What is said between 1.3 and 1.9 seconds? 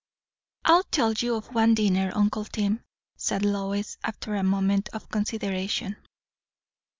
of one